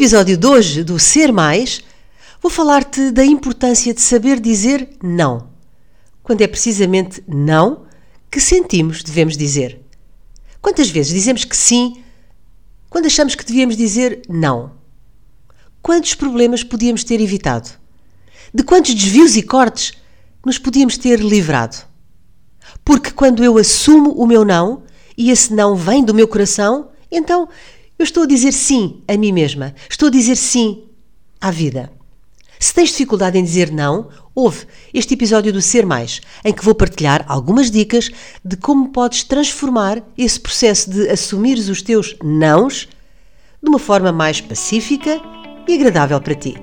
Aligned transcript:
episódio 0.00 0.34
de 0.34 0.46
hoje 0.46 0.82
do 0.82 0.98
Ser 0.98 1.30
Mais, 1.30 1.84
vou 2.40 2.50
falar-te 2.50 3.10
da 3.10 3.22
importância 3.22 3.92
de 3.92 4.00
saber 4.00 4.40
dizer 4.40 4.88
não. 5.02 5.50
Quando 6.22 6.40
é 6.40 6.46
precisamente 6.46 7.22
não 7.28 7.82
que 8.30 8.40
sentimos 8.40 9.02
devemos 9.02 9.36
dizer. 9.36 9.78
Quantas 10.62 10.88
vezes 10.88 11.12
dizemos 11.12 11.44
que 11.44 11.54
sim 11.54 12.02
quando 12.88 13.04
achamos 13.04 13.34
que 13.34 13.44
devíamos 13.44 13.76
dizer 13.76 14.22
não? 14.26 14.72
Quantos 15.82 16.14
problemas 16.14 16.64
podíamos 16.64 17.04
ter 17.04 17.20
evitado? 17.20 17.68
De 18.54 18.62
quantos 18.62 18.94
desvios 18.94 19.36
e 19.36 19.42
cortes 19.42 19.92
nos 20.42 20.56
podíamos 20.56 20.96
ter 20.96 21.20
livrado? 21.20 21.76
Porque 22.82 23.10
quando 23.10 23.44
eu 23.44 23.58
assumo 23.58 24.12
o 24.12 24.26
meu 24.26 24.46
não 24.46 24.82
e 25.14 25.30
esse 25.30 25.52
não 25.52 25.76
vem 25.76 26.02
do 26.02 26.14
meu 26.14 26.26
coração, 26.26 26.88
então 27.12 27.50
eu 28.00 28.04
estou 28.04 28.22
a 28.22 28.26
dizer 28.26 28.52
sim 28.52 29.02
a 29.06 29.14
mim 29.14 29.30
mesma, 29.30 29.74
estou 29.86 30.08
a 30.08 30.10
dizer 30.10 30.34
sim 30.34 30.84
à 31.38 31.50
vida. 31.50 31.92
Se 32.58 32.72
tens 32.72 32.88
dificuldade 32.88 33.36
em 33.36 33.44
dizer 33.44 33.70
não, 33.70 34.08
ouve 34.34 34.66
este 34.94 35.12
episódio 35.12 35.52
do 35.52 35.60
Ser 35.60 35.84
Mais, 35.84 36.22
em 36.42 36.50
que 36.50 36.64
vou 36.64 36.74
partilhar 36.74 37.26
algumas 37.28 37.70
dicas 37.70 38.10
de 38.42 38.56
como 38.56 38.88
podes 38.88 39.22
transformar 39.24 40.02
esse 40.16 40.40
processo 40.40 40.88
de 40.88 41.10
assumires 41.10 41.68
os 41.68 41.82
teus 41.82 42.16
nãos 42.24 42.88
de 43.62 43.68
uma 43.68 43.78
forma 43.78 44.10
mais 44.10 44.40
pacífica 44.40 45.20
e 45.68 45.74
agradável 45.74 46.18
para 46.22 46.34
ti. 46.34 46.54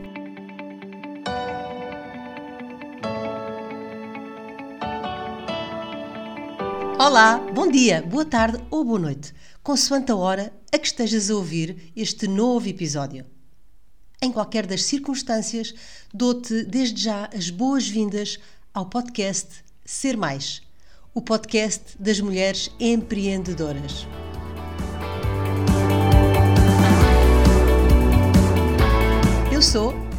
Olá, 6.99 7.39
bom 7.53 7.69
dia, 7.69 8.03
boa 8.09 8.25
tarde 8.25 8.57
ou 8.71 8.83
boa 8.83 8.97
noite, 8.97 9.31
consoante 9.67 10.13
a 10.13 10.15
hora 10.15 10.53
a 10.71 10.79
que 10.79 10.87
estejas 10.87 11.29
a 11.29 11.35
ouvir 11.35 11.91
este 11.93 12.25
novo 12.25 12.69
episódio. 12.69 13.25
Em 14.21 14.31
qualquer 14.31 14.65
das 14.65 14.85
circunstâncias, 14.85 15.73
dou-te 16.13 16.63
desde 16.63 17.03
já 17.03 17.29
as 17.35 17.49
boas-vindas 17.49 18.39
ao 18.73 18.85
podcast 18.85 19.65
Ser 19.83 20.15
Mais, 20.15 20.61
o 21.13 21.21
podcast 21.21 21.83
das 21.99 22.21
mulheres 22.21 22.71
empreendedoras. 22.79 24.07
Eu 29.51 29.61
sou 29.61 30.06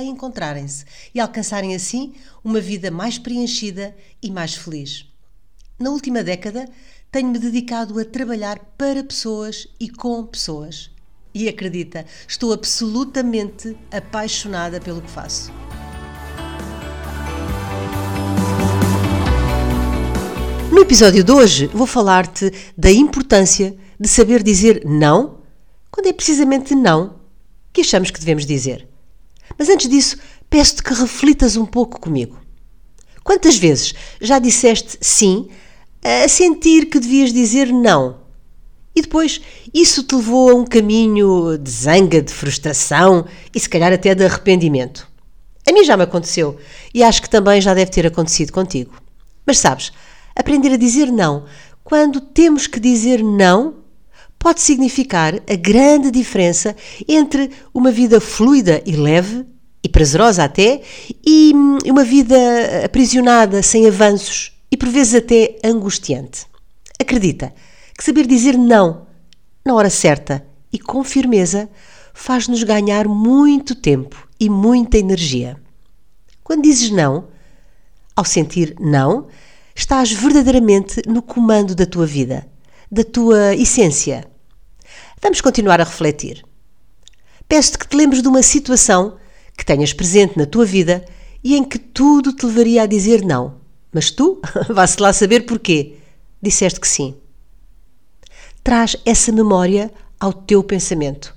a 0.00 0.04
encontrarem-se 0.04 0.84
e 1.14 1.20
alcançarem 1.20 1.74
assim 1.74 2.14
uma 2.44 2.60
vida 2.60 2.90
mais 2.90 3.18
preenchida 3.18 3.96
e 4.22 4.30
mais 4.30 4.54
feliz. 4.54 5.06
Na 5.78 5.90
última 5.90 6.22
década, 6.22 6.68
tenho-me 7.10 7.38
dedicado 7.38 7.98
a 7.98 8.04
trabalhar 8.04 8.58
para 8.76 9.02
pessoas 9.02 9.66
e 9.78 9.88
com 9.88 10.24
pessoas. 10.26 10.90
E 11.34 11.48
acredita, 11.48 12.04
estou 12.26 12.52
absolutamente 12.52 13.76
apaixonada 13.90 14.80
pelo 14.80 15.00
que 15.00 15.10
faço. 15.10 15.52
No 20.72 20.80
episódio 20.80 21.22
de 21.24 21.32
hoje, 21.32 21.66
vou 21.66 21.86
falar-te 21.86 22.52
da 22.76 22.90
importância 22.90 23.76
de 23.98 24.08
saber 24.08 24.42
dizer 24.42 24.82
não 24.84 25.38
quando 25.90 26.06
é 26.06 26.12
precisamente 26.12 26.74
não 26.74 27.18
que 27.72 27.80
achamos 27.80 28.10
que 28.10 28.20
devemos 28.20 28.46
dizer. 28.46 28.88
Mas 29.56 29.68
antes 29.68 29.88
disso, 29.88 30.16
peço-te 30.50 30.82
que 30.82 30.94
reflitas 30.94 31.56
um 31.56 31.64
pouco 31.64 32.00
comigo. 32.00 32.38
Quantas 33.22 33.56
vezes 33.56 33.94
já 34.20 34.38
disseste 34.38 34.98
sim 35.00 35.48
a 36.02 36.28
sentir 36.28 36.86
que 36.86 36.98
devias 36.98 37.32
dizer 37.32 37.72
não? 37.72 38.18
E 38.94 39.02
depois 39.02 39.40
isso 39.72 40.02
te 40.02 40.14
levou 40.14 40.50
a 40.50 40.54
um 40.54 40.64
caminho 40.64 41.56
de 41.56 41.70
zanga, 41.70 42.20
de 42.20 42.32
frustração 42.32 43.26
e 43.54 43.60
se 43.60 43.68
calhar 43.68 43.92
até 43.92 44.14
de 44.14 44.24
arrependimento. 44.24 45.06
A 45.68 45.72
mim 45.72 45.84
já 45.84 45.96
me 45.96 46.04
aconteceu 46.04 46.58
e 46.92 47.02
acho 47.02 47.22
que 47.22 47.30
também 47.30 47.60
já 47.60 47.74
deve 47.74 47.90
ter 47.90 48.06
acontecido 48.06 48.52
contigo. 48.52 48.94
Mas 49.46 49.58
sabes, 49.58 49.92
aprender 50.34 50.72
a 50.72 50.76
dizer 50.76 51.12
não 51.12 51.44
quando 51.84 52.20
temos 52.20 52.66
que 52.66 52.80
dizer 52.80 53.22
não 53.22 53.76
pode 54.38 54.60
significar 54.60 55.34
a 55.34 55.56
grande 55.56 56.10
diferença 56.10 56.76
entre 57.08 57.50
uma 57.74 57.90
vida 57.90 58.20
fluida 58.20 58.82
e 58.86 58.92
leve, 58.92 59.44
e 59.82 59.88
prazerosa 59.88 60.44
até, 60.44 60.82
e 61.24 61.52
uma 61.86 62.04
vida 62.04 62.36
aprisionada, 62.84 63.62
sem 63.62 63.86
avanços 63.86 64.52
e 64.70 64.76
por 64.76 64.88
vezes 64.88 65.14
até 65.14 65.58
angustiante. 65.64 66.46
Acredita 67.00 67.54
que 67.96 68.04
saber 68.04 68.26
dizer 68.26 68.56
não 68.56 69.06
na 69.64 69.74
hora 69.74 69.90
certa 69.90 70.44
e 70.72 70.78
com 70.78 71.02
firmeza 71.02 71.68
faz-nos 72.12 72.62
ganhar 72.62 73.06
muito 73.06 73.74
tempo 73.74 74.28
e 74.38 74.50
muita 74.50 74.98
energia. 74.98 75.56
Quando 76.42 76.62
dizes 76.62 76.90
não, 76.90 77.28
ao 78.16 78.24
sentir 78.24 78.74
não, 78.80 79.26
estás 79.74 80.12
verdadeiramente 80.12 81.02
no 81.06 81.22
comando 81.22 81.74
da 81.74 81.86
tua 81.86 82.06
vida 82.06 82.46
da 82.90 83.04
tua 83.04 83.54
essência. 83.54 84.28
Vamos 85.20 85.40
continuar 85.40 85.80
a 85.80 85.84
refletir. 85.84 86.44
Peço-te 87.48 87.78
que 87.78 87.88
te 87.88 87.96
lembres 87.96 88.22
de 88.22 88.28
uma 88.28 88.42
situação 88.42 89.16
que 89.56 89.64
tenhas 89.64 89.92
presente 89.92 90.36
na 90.36 90.46
tua 90.46 90.64
vida 90.64 91.04
e 91.42 91.56
em 91.56 91.64
que 91.64 91.78
tudo 91.78 92.32
te 92.32 92.46
levaria 92.46 92.82
a 92.82 92.86
dizer 92.86 93.24
não. 93.24 93.56
Mas 93.92 94.10
tu, 94.10 94.40
vá-se 94.68 95.00
lá 95.00 95.12
saber 95.12 95.46
porquê, 95.46 95.96
disseste 96.40 96.78
que 96.78 96.88
sim. 96.88 97.16
Traz 98.62 98.96
essa 99.04 99.32
memória 99.32 99.92
ao 100.20 100.32
teu 100.32 100.62
pensamento. 100.62 101.34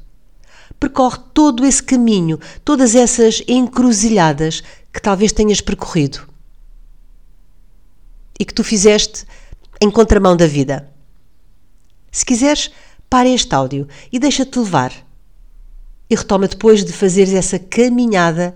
Percorre 0.80 1.20
todo 1.34 1.66
esse 1.66 1.82
caminho, 1.82 2.40
todas 2.66 2.96
essas 2.96 3.42
encruzilhadas 3.48 4.62
que 4.92 5.02
talvez 5.02 5.32
tenhas 5.32 5.62
percorrido 5.62 6.28
e 8.40 8.44
que 8.46 8.54
tu 8.54 8.64
fizeste 8.64 9.26
em 9.80 9.90
contramão 9.90 10.36
da 10.36 10.48
vida. 10.48 10.91
Se 12.12 12.26
quiseres, 12.26 12.72
para 13.12 13.28
este 13.28 13.54
áudio 13.54 13.90
e 14.10 14.18
deixa-te 14.18 14.58
levar. 14.58 14.94
E 16.10 16.16
retoma 16.16 16.48
depois 16.48 16.86
de 16.86 16.94
fazeres 16.94 17.34
essa 17.34 17.60
caminhada 17.60 18.56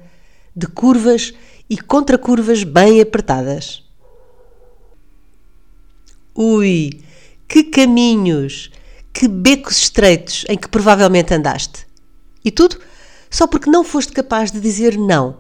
de 0.56 0.66
curvas 0.66 1.34
e 1.70 1.78
contracurvas 1.78 2.64
bem 2.64 3.02
apertadas. 3.02 3.84
Ui, 6.34 7.02
que 7.48 7.66
caminhos, 7.66 8.72
que 9.14 9.28
becos 9.28 9.78
estreitos 9.78 10.46
em 10.48 10.58
que 10.58 10.70
provavelmente 10.70 11.34
andaste. 11.34 11.86
E 12.44 12.52
tudo 12.52 12.80
só 13.30 13.48
porque 13.48 13.70
não 13.70 13.84
foste 13.84 14.14
capaz 14.14 14.52
de 14.52 14.62
dizer 14.62 14.98
não. 14.98 15.38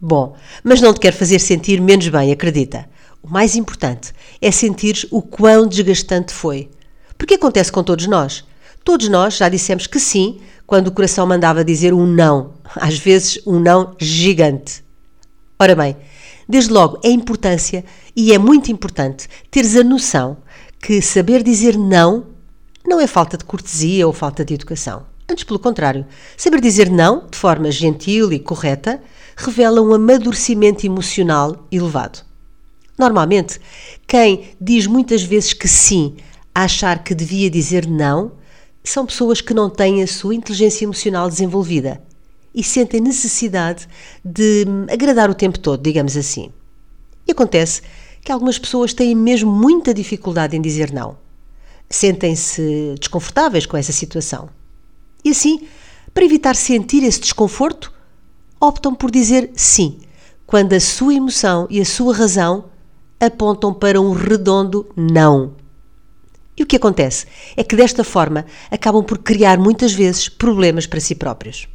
Bom, 0.00 0.36
mas 0.62 0.80
não 0.80 0.94
te 0.94 1.00
quero 1.00 1.16
fazer 1.16 1.40
sentir 1.40 1.80
menos 1.80 2.08
bem, 2.08 2.30
acredita. 2.30 2.88
O 3.20 3.28
mais 3.28 3.56
importante 3.56 4.12
é 4.40 4.52
sentir 4.52 5.08
o 5.10 5.20
quão 5.22 5.66
desgastante 5.66 6.32
foi 6.32 6.70
porque 7.16 7.34
acontece 7.34 7.72
com 7.72 7.82
todos 7.82 8.06
nós. 8.06 8.44
Todos 8.84 9.08
nós 9.08 9.36
já 9.36 9.48
dissemos 9.48 9.86
que 9.86 9.98
sim 9.98 10.40
quando 10.66 10.88
o 10.88 10.92
coração 10.92 11.26
mandava 11.26 11.64
dizer 11.64 11.92
um 11.92 12.06
não, 12.06 12.54
às 12.76 12.98
vezes 12.98 13.40
um 13.46 13.58
não 13.58 13.94
gigante. 13.98 14.84
Ora 15.58 15.74
bem, 15.74 15.96
desde 16.48 16.72
logo 16.72 16.98
é 17.02 17.08
importância 17.08 17.84
e 18.14 18.32
é 18.32 18.38
muito 18.38 18.70
importante 18.70 19.28
teres 19.50 19.76
a 19.76 19.84
noção 19.84 20.36
que 20.80 21.00
saber 21.00 21.42
dizer 21.42 21.76
não 21.76 22.26
não 22.86 23.00
é 23.00 23.06
falta 23.06 23.36
de 23.36 23.44
cortesia 23.44 24.06
ou 24.06 24.12
falta 24.12 24.44
de 24.44 24.54
educação. 24.54 25.04
Antes, 25.28 25.42
pelo 25.42 25.58
contrário, 25.58 26.06
saber 26.36 26.60
dizer 26.60 26.88
não 26.88 27.26
de 27.28 27.36
forma 27.36 27.70
gentil 27.70 28.32
e 28.32 28.38
correta 28.38 29.02
revela 29.36 29.82
um 29.82 29.92
amadurecimento 29.92 30.86
emocional 30.86 31.66
elevado. 31.70 32.20
Normalmente, 32.96 33.60
quem 34.06 34.56
diz 34.60 34.86
muitas 34.86 35.22
vezes 35.22 35.52
que 35.52 35.66
sim, 35.68 36.16
a 36.56 36.62
achar 36.62 37.04
que 37.04 37.14
devia 37.14 37.50
dizer 37.50 37.86
não, 37.86 38.32
são 38.82 39.04
pessoas 39.04 39.42
que 39.42 39.52
não 39.52 39.68
têm 39.68 40.02
a 40.02 40.06
sua 40.06 40.34
inteligência 40.34 40.86
emocional 40.86 41.28
desenvolvida 41.28 42.02
e 42.54 42.64
sentem 42.64 42.98
necessidade 42.98 43.86
de 44.24 44.64
agradar 44.90 45.28
o 45.28 45.34
tempo 45.34 45.58
todo, 45.58 45.82
digamos 45.82 46.16
assim. 46.16 46.50
E 47.28 47.32
acontece 47.32 47.82
que 48.22 48.32
algumas 48.32 48.58
pessoas 48.58 48.94
têm 48.94 49.14
mesmo 49.14 49.52
muita 49.52 49.92
dificuldade 49.92 50.56
em 50.56 50.62
dizer 50.62 50.94
não. 50.94 51.18
Sentem-se 51.90 52.94
desconfortáveis 52.98 53.66
com 53.66 53.76
essa 53.76 53.92
situação. 53.92 54.48
E 55.22 55.32
assim, 55.32 55.68
para 56.14 56.24
evitar 56.24 56.56
sentir 56.56 57.02
esse 57.04 57.20
desconforto, 57.20 57.92
optam 58.58 58.94
por 58.94 59.10
dizer 59.10 59.50
sim, 59.54 59.98
quando 60.46 60.72
a 60.72 60.80
sua 60.80 61.12
emoção 61.12 61.66
e 61.68 61.82
a 61.82 61.84
sua 61.84 62.16
razão 62.16 62.64
apontam 63.20 63.74
para 63.74 64.00
um 64.00 64.12
redondo 64.12 64.86
não. 64.96 65.65
E 66.56 66.62
o 66.62 66.66
que 66.66 66.76
acontece 66.76 67.26
é 67.56 67.62
que 67.62 67.76
desta 67.76 68.02
forma 68.02 68.46
acabam 68.70 69.04
por 69.04 69.18
criar 69.18 69.58
muitas 69.58 69.92
vezes 69.92 70.28
problemas 70.28 70.86
para 70.86 71.00
si 71.00 71.14
próprios. 71.14 71.68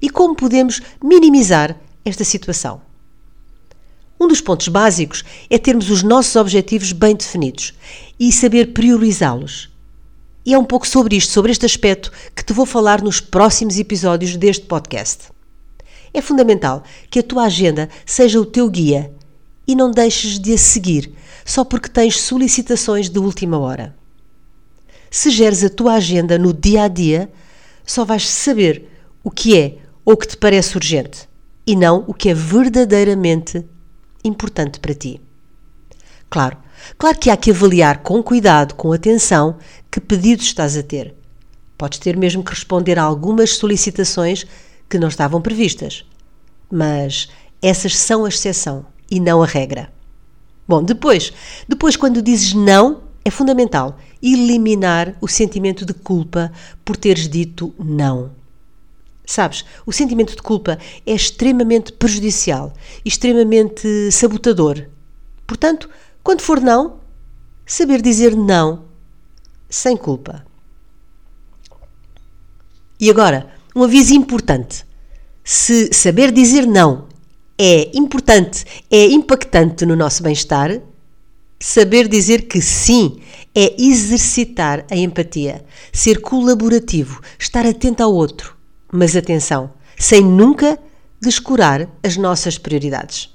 E 0.00 0.08
como 0.08 0.36
podemos 0.36 0.80
minimizar 1.02 1.76
esta 2.04 2.24
situação? 2.24 2.80
Um 4.20 4.28
dos 4.28 4.40
pontos 4.40 4.68
básicos 4.68 5.24
é 5.50 5.58
termos 5.58 5.90
os 5.90 6.04
nossos 6.04 6.36
objetivos 6.36 6.92
bem 6.92 7.16
definidos 7.16 7.74
e 8.20 8.32
saber 8.32 8.72
priorizá-los. 8.72 9.68
E 10.46 10.54
é 10.54 10.58
um 10.58 10.64
pouco 10.64 10.86
sobre 10.86 11.16
isto, 11.16 11.32
sobre 11.32 11.50
este 11.50 11.66
aspecto, 11.66 12.12
que 12.34 12.44
te 12.44 12.52
vou 12.52 12.64
falar 12.64 13.02
nos 13.02 13.20
próximos 13.20 13.78
episódios 13.78 14.36
deste 14.36 14.66
podcast. 14.66 15.24
É 16.14 16.20
fundamental 16.20 16.84
que 17.10 17.18
a 17.18 17.22
tua 17.22 17.44
agenda 17.44 17.88
seja 18.06 18.40
o 18.40 18.46
teu 18.46 18.68
guia 18.68 19.12
e 19.66 19.74
não 19.74 19.90
deixes 19.90 20.38
de 20.38 20.52
a 20.52 20.58
seguir 20.58 21.12
só 21.44 21.64
porque 21.64 21.88
tens 21.88 22.20
solicitações 22.20 23.08
de 23.08 23.18
última 23.18 23.58
hora. 23.58 23.94
Se 25.10 25.30
geres 25.30 25.62
a 25.62 25.68
tua 25.68 25.94
agenda 25.94 26.38
no 26.38 26.52
dia 26.52 26.84
a 26.84 26.88
dia, 26.88 27.30
só 27.84 28.04
vais 28.04 28.28
saber 28.28 28.88
o 29.22 29.30
que 29.30 29.58
é 29.58 29.78
ou 30.04 30.16
que 30.16 30.26
te 30.26 30.36
parece 30.36 30.76
urgente 30.76 31.28
e 31.66 31.76
não 31.76 32.04
o 32.06 32.14
que 32.14 32.28
é 32.28 32.34
verdadeiramente 32.34 33.64
importante 34.24 34.80
para 34.80 34.94
ti. 34.94 35.20
Claro, 36.30 36.56
claro 36.96 37.18
que 37.18 37.30
há 37.30 37.36
que 37.36 37.50
avaliar 37.50 38.02
com 38.02 38.22
cuidado, 38.22 38.74
com 38.74 38.92
atenção, 38.92 39.58
que 39.90 40.00
pedidos 40.00 40.46
estás 40.46 40.76
a 40.76 40.82
ter. 40.82 41.14
Podes 41.76 41.98
ter 41.98 42.16
mesmo 42.16 42.42
que 42.42 42.50
responder 42.50 42.98
a 42.98 43.02
algumas 43.02 43.56
solicitações 43.56 44.46
que 44.88 44.98
não 44.98 45.08
estavam 45.08 45.42
previstas. 45.42 46.04
Mas 46.70 47.28
essas 47.60 47.96
são 47.96 48.24
a 48.24 48.28
exceção 48.28 48.86
e 49.10 49.20
não 49.20 49.42
a 49.42 49.46
regra. 49.46 49.92
Bom, 50.66 50.82
depois, 50.82 51.32
depois 51.68 51.96
quando 51.96 52.22
dizes 52.22 52.54
não, 52.54 53.02
é 53.24 53.30
fundamental 53.30 53.98
eliminar 54.22 55.16
o 55.20 55.28
sentimento 55.28 55.84
de 55.84 55.94
culpa 55.94 56.52
por 56.84 56.96
teres 56.96 57.28
dito 57.28 57.74
não. 57.78 58.30
Sabes, 59.24 59.64
o 59.86 59.92
sentimento 59.92 60.34
de 60.34 60.42
culpa 60.42 60.78
é 61.06 61.12
extremamente 61.12 61.92
prejudicial 61.92 62.72
extremamente 63.04 64.10
sabotador. 64.10 64.88
Portanto, 65.46 65.88
quando 66.22 66.40
for 66.40 66.60
não, 66.60 67.00
saber 67.66 68.02
dizer 68.02 68.36
não 68.36 68.84
sem 69.68 69.96
culpa. 69.96 70.44
E 73.00 73.10
agora, 73.10 73.50
um 73.74 73.82
aviso 73.82 74.14
importante. 74.14 74.84
Se 75.42 75.92
saber 75.92 76.30
dizer 76.30 76.66
não 76.66 77.08
é 77.64 77.92
importante, 77.94 78.64
é 78.90 79.06
impactante 79.06 79.86
no 79.86 79.94
nosso 79.94 80.20
bem-estar, 80.20 80.80
saber 81.60 82.08
dizer 82.08 82.48
que 82.48 82.60
sim 82.60 83.20
é 83.54 83.80
exercitar 83.80 84.84
a 84.90 84.96
empatia, 84.96 85.64
ser 85.92 86.20
colaborativo, 86.20 87.20
estar 87.38 87.64
atento 87.64 88.02
ao 88.02 88.12
outro. 88.12 88.56
Mas 88.92 89.14
atenção, 89.14 89.70
sem 89.96 90.24
nunca 90.24 90.76
descurar 91.20 91.88
as 92.02 92.16
nossas 92.16 92.58
prioridades. 92.58 93.30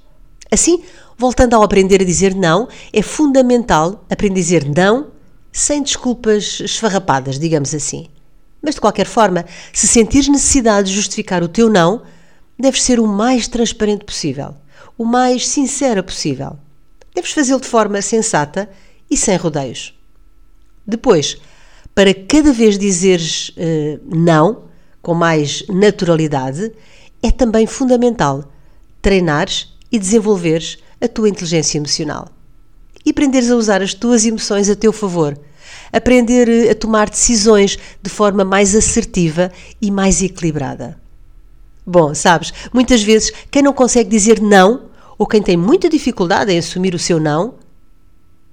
Assim, 0.51 0.83
voltando 1.17 1.53
ao 1.53 1.63
aprender 1.63 2.01
a 2.01 2.05
dizer 2.05 2.35
não, 2.35 2.67
é 2.91 3.01
fundamental 3.01 4.05
aprender 4.09 4.41
a 4.41 4.43
dizer 4.43 4.65
não 4.65 5.07
sem 5.53 5.81
desculpas 5.81 6.59
esfarrapadas, 6.59 7.39
digamos 7.39 7.73
assim. 7.73 8.07
Mas 8.61 8.75
de 8.75 8.81
qualquer 8.81 9.05
forma, 9.05 9.45
se 9.71 9.87
sentires 9.87 10.27
necessidade 10.27 10.89
de 10.89 10.95
justificar 10.95 11.41
o 11.41 11.47
teu 11.47 11.69
não, 11.69 12.01
deves 12.57 12.83
ser 12.83 12.99
o 12.99 13.07
mais 13.07 13.47
transparente 13.47 14.05
possível, 14.05 14.55
o 14.97 15.05
mais 15.05 15.47
sincera 15.47 16.01
possível. 16.01 16.57
Deves 17.13 17.31
fazê-lo 17.31 17.61
de 17.61 17.67
forma 17.67 18.01
sensata 18.01 18.69
e 19.09 19.15
sem 19.15 19.37
rodeios. 19.37 19.93
Depois, 20.85 21.37
para 21.93 22.13
cada 22.13 22.53
vez 22.53 22.77
dizeres 22.77 23.49
uh, 23.49 23.99
não 24.05 24.63
com 25.01 25.13
mais 25.13 25.63
naturalidade, 25.67 26.71
é 27.23 27.31
também 27.31 27.65
fundamental 27.65 28.51
treinares 29.01 29.73
e 29.91 29.97
desenvolveres 29.97 30.77
a 30.99 31.07
tua 31.07 31.29
inteligência 31.29 31.77
emocional. 31.77 32.29
E 33.05 33.11
aprenderes 33.11 33.49
a 33.49 33.55
usar 33.55 33.81
as 33.81 33.93
tuas 33.93 34.25
emoções 34.25 34.69
a 34.69 34.75
teu 34.75 34.91
favor. 34.91 35.39
Aprender 35.93 36.49
eh, 36.49 36.71
a 36.71 36.75
tomar 36.75 37.09
decisões 37.09 37.77
de 38.01 38.09
forma 38.09 38.43
mais 38.43 38.75
assertiva 38.75 39.49
e 39.81 39.89
mais 39.89 40.21
equilibrada. 40.21 40.99
Bom, 41.89 42.13
sabes, 42.13 42.53
muitas 42.73 43.01
vezes 43.01 43.31
quem 43.49 43.63
não 43.63 43.71
consegue 43.71 44.09
dizer 44.09 44.41
não, 44.41 44.89
ou 45.17 45.25
quem 45.25 45.41
tem 45.41 45.55
muita 45.55 45.87
dificuldade 45.87 46.51
em 46.51 46.57
assumir 46.57 46.93
o 46.93 46.99
seu 46.99 47.17
não, 47.17 47.53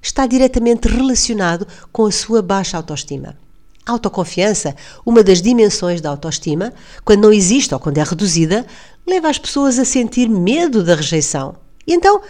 está 0.01 0.25
diretamente 0.25 0.87
relacionado 0.87 1.67
com 1.91 2.07
a 2.07 2.13
sua 2.13 2.41
baixa 2.41 2.77
autoestima. 2.77 3.37
A 3.85 3.91
autoconfiança, 3.91 4.77
uma 5.05 5.25
das 5.25 5.43
dimensões 5.43 6.01
da 6.01 6.11
autoestima, 6.11 6.73
quando 7.05 7.23
não 7.23 7.33
existe 7.33 7.75
ou 7.75 7.81
quando 7.81 7.99
é 7.99 8.05
reduzida, 8.05 8.65
leva 9.05 9.29
as 9.29 9.37
pessoas 9.37 9.81
a 9.81 9.85
sentir 9.85 10.29
medo 10.29 10.85
da 10.85 10.95
rejeição. 10.95 11.57
E 11.85 11.93
então 11.93 12.23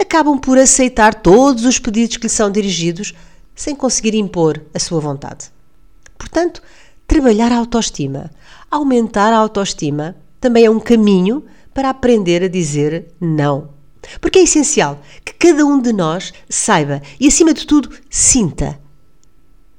acabam 0.00 0.38
por 0.38 0.56
aceitar 0.56 1.14
todos 1.14 1.64
os 1.64 1.80
pedidos 1.80 2.16
que 2.16 2.22
lhe 2.22 2.28
são 2.28 2.48
dirigidos 2.48 3.12
sem 3.56 3.74
conseguir 3.74 4.14
impor 4.14 4.62
a 4.72 4.78
sua 4.78 5.00
vontade. 5.00 5.46
Portanto, 6.16 6.62
trabalhar 7.08 7.50
a 7.50 7.58
autoestima, 7.58 8.30
aumentar 8.70 9.32
a 9.32 9.38
autoestima, 9.38 10.14
também 10.44 10.66
é 10.66 10.70
um 10.70 10.78
caminho 10.78 11.42
para 11.72 11.88
aprender 11.88 12.42
a 12.42 12.48
dizer 12.48 13.06
não. 13.18 13.70
Porque 14.20 14.40
é 14.40 14.42
essencial 14.42 15.00
que 15.24 15.32
cada 15.32 15.64
um 15.64 15.80
de 15.80 15.90
nós 15.90 16.34
saiba 16.50 17.00
e, 17.18 17.26
acima 17.26 17.54
de 17.54 17.66
tudo, 17.66 17.88
sinta 18.10 18.78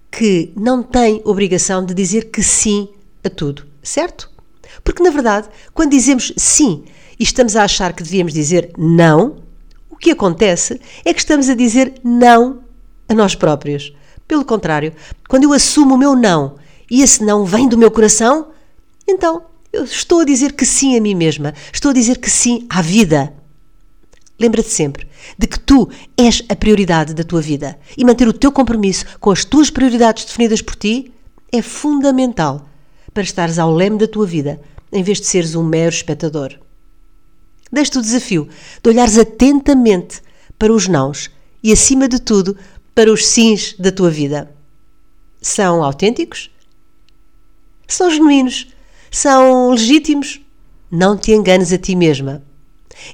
que 0.09 0.51
não 0.55 0.81
tem 0.81 1.21
obrigação 1.23 1.85
de 1.85 1.93
dizer 1.93 2.31
que 2.31 2.41
sim 2.41 2.89
a 3.23 3.29
tudo, 3.29 3.67
certo? 3.83 4.27
Porque, 4.83 5.03
na 5.03 5.11
verdade, 5.11 5.49
quando 5.71 5.91
dizemos 5.91 6.33
sim 6.35 6.83
e 7.19 7.23
estamos 7.23 7.55
a 7.55 7.63
achar 7.63 7.93
que 7.93 8.01
devíamos 8.01 8.33
dizer 8.33 8.71
não, 8.75 9.43
o 9.87 9.95
que 9.95 10.09
acontece 10.09 10.81
é 11.05 11.13
que 11.13 11.19
estamos 11.19 11.47
a 11.47 11.53
dizer 11.53 11.93
não 12.03 12.63
a 13.07 13.13
nós 13.13 13.35
próprios. 13.35 13.93
Pelo 14.27 14.43
contrário, 14.43 14.93
quando 15.29 15.43
eu 15.43 15.53
assumo 15.53 15.93
o 15.93 15.97
meu 15.97 16.15
não 16.15 16.55
e 16.89 17.03
esse 17.03 17.23
não 17.23 17.45
vem 17.45 17.69
do 17.69 17.77
meu 17.77 17.91
coração, 17.91 18.47
então 19.07 19.43
eu 19.75 19.83
estou 19.83 20.21
a 20.21 20.25
dizer 20.25 20.53
que 20.53 20.65
sim 20.65 20.97
a 20.97 21.01
mim 21.01 21.13
mesma, 21.13 21.53
estou 21.73 21.91
a 21.91 21.93
dizer 21.93 22.17
que 22.17 22.29
sim 22.29 22.65
à 22.69 22.81
vida. 22.81 23.33
Lembra-te 24.39 24.69
sempre 24.69 25.07
de 25.37 25.47
que 25.47 25.59
tu 25.59 25.89
és 26.17 26.43
a 26.47 26.55
prioridade 26.55 27.13
da 27.13 27.23
tua 27.23 27.41
vida 27.41 27.77
e 27.97 28.05
manter 28.05 28.27
o 28.27 28.33
teu 28.33 28.51
compromisso 28.51 29.05
com 29.19 29.31
as 29.31 29.43
tuas 29.43 29.69
prioridades 29.69 30.25
definidas 30.25 30.61
por 30.61 30.75
ti 30.75 31.11
é 31.51 31.61
fundamental 31.61 32.69
para 33.13 33.23
estares 33.23 33.59
ao 33.59 33.73
leme 33.73 33.97
da 33.97 34.07
tua 34.07 34.25
vida 34.25 34.61
em 34.91 35.03
vez 35.03 35.19
de 35.19 35.27
seres 35.27 35.55
um 35.55 35.63
mero 35.63 35.93
espectador. 35.93 36.57
Deixo-te 37.71 37.97
o 37.97 38.01
desafio 38.01 38.47
de 38.81 38.89
olhares 38.89 39.17
atentamente 39.17 40.21
para 40.57 40.71
os 40.71 40.87
nãos 40.87 41.29
e, 41.61 41.73
acima 41.73 42.07
de 42.07 42.19
tudo, 42.19 42.57
para 42.93 43.11
os 43.11 43.25
sims 43.25 43.75
da 43.77 43.91
tua 43.91 44.09
vida. 44.09 44.49
São 45.41 45.83
autênticos? 45.83 46.49
São 47.87 48.09
genuínos? 48.09 48.67
São 49.15 49.69
legítimos. 49.71 50.41
Não 50.91 51.17
te 51.17 51.31
enganes 51.31 51.71
a 51.71 51.77
ti 51.77 51.95
mesma. 51.95 52.43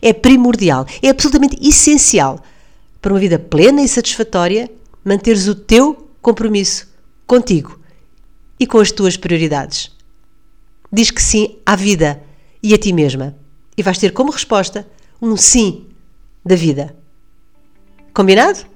É 0.01 0.12
primordial, 0.13 0.86
é 1.01 1.10
absolutamente 1.10 1.58
essencial 1.62 2.39
para 3.01 3.13
uma 3.13 3.20
vida 3.20 3.39
plena 3.39 3.81
e 3.81 3.88
satisfatória 3.88 4.70
manteres 5.03 5.48
o 5.48 5.55
teu 5.55 6.10
compromisso 6.22 6.88
contigo 7.25 7.79
e 8.60 8.67
com 8.67 8.79
as 8.79 8.91
tuas 8.91 9.17
prioridades. 9.17 9.91
Diz 10.91 11.10
que 11.10 11.22
sim 11.22 11.58
à 11.65 11.75
vida 11.75 12.22
e 12.62 12.74
a 12.74 12.77
ti 12.77 12.93
mesma 12.93 13.36
e 13.77 13.81
vais 13.81 13.98
ter 13.98 14.12
como 14.12 14.31
resposta 14.31 14.88
um 15.22 15.36
sim 15.38 15.88
da 16.46 16.55
vida. 16.55 16.96
Combinado? 18.13 18.72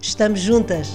Estamos 0.00 0.40
juntas! 0.40 0.88